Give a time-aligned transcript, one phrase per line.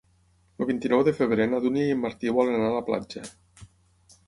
[0.63, 3.25] El vint-i-nou de febrer na Dúnia i en Martí volen anar a la platja.